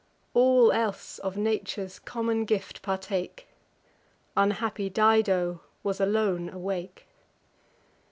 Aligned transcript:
All 0.33 0.71
else 0.71 1.19
of 1.19 1.37
nature's 1.37 1.99
common 1.99 2.45
gift 2.45 2.81
partake: 2.81 3.47
Unhappy 4.35 4.89
Dido 4.89 5.61
was 5.83 5.99
alone 6.01 6.49
awake. 6.49 7.05